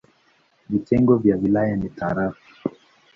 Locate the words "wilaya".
1.37-1.75